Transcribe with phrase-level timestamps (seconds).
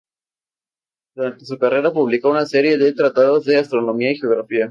[1.15, 4.59] Durante su carrera publicó una serie de tratados de astronomía y geografía.